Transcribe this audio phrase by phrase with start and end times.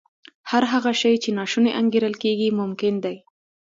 [0.51, 3.17] هر هغه شی چې ناشونی انګېرل کېږي ممکن دی